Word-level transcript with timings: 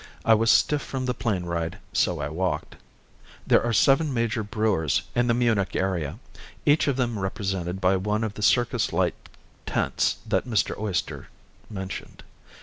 I 0.25 0.33
was 0.33 0.49
stiff 0.49 0.81
from 0.81 1.05
the 1.05 1.13
plane 1.13 1.43
ride 1.45 1.77
so 1.93 2.21
I 2.21 2.27
walked. 2.29 2.75
There 3.45 3.63
are 3.63 3.71
seven 3.71 4.11
major 4.11 4.41
brewers 4.41 5.03
in 5.13 5.27
the 5.27 5.35
Munich 5.35 5.75
area, 5.75 6.17
each 6.65 6.87
of 6.87 6.95
them 6.95 7.19
represented 7.19 7.79
by 7.79 7.95
one 7.97 8.23
of 8.23 8.33
the 8.33 8.41
circuslike 8.41 9.13
tents 9.67 10.15
that 10.27 10.47
Mr. 10.47 10.75
Oyster 10.75 11.27
mentioned. 11.69 12.23